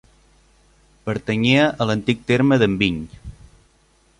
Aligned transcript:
Pertanyia 1.09 1.67
a 1.85 1.87
l'antic 1.89 2.25
terme 2.33 2.59
d'Enviny. 2.63 2.99